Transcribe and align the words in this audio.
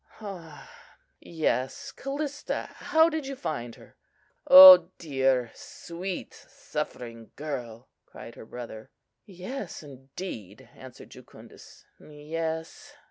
Ah! 0.19 0.67
yes, 1.19 1.91
Callista; 1.91 2.71
how 2.73 3.07
did 3.07 3.27
you 3.27 3.35
find 3.35 3.75
her?" 3.75 3.95
"O 4.47 4.89
dear, 4.97 5.51
sweet, 5.53 6.33
suffering 6.49 7.29
girl!" 7.35 7.87
cried 8.07 8.33
her 8.33 8.47
brother. 8.47 8.89
"Yes, 9.27 9.83
indeed!" 9.83 10.67
answered 10.73 11.11
Jucundus; 11.11 11.85
"yes!" 11.99 12.93